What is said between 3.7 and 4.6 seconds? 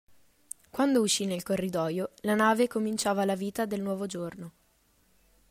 nuovo giorno.